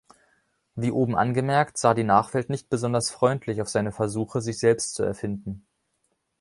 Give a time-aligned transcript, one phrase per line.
[0.73, 5.03] Wie oben angemerkt sah die Nachwelt nicht besonders freundlich auf seine Versuche, sich selbst zu
[5.03, 5.67] erfinden.